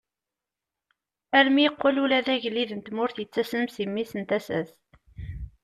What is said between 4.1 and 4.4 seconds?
n